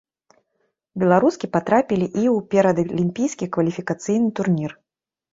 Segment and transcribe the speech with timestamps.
[1.01, 4.71] Беларускі патрапілі і ў перадалімпійскі кваліфікацыйны турнір.